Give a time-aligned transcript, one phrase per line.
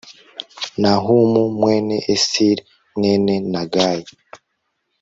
[0.81, 2.61] nahumu mwene esili
[2.95, 4.09] mwene nagayi